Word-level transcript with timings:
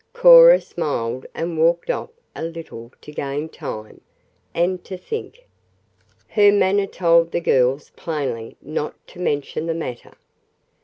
Cora 0.13 0.59
smiled 0.59 1.27
and 1.35 1.59
walked 1.59 1.91
off 1.91 2.09
a 2.35 2.41
little 2.43 2.91
to 3.01 3.11
gain 3.11 3.49
time, 3.49 4.01
and 4.51 4.83
to 4.83 4.97
think. 4.97 5.47
Her 6.29 6.51
manner 6.51 6.87
told 6.87 7.31
the 7.31 7.39
girls 7.39 7.91
plainly 7.91 8.57
not 8.63 8.95
to 9.09 9.19
mention 9.19 9.67
the 9.67 9.75
matter. 9.75 10.17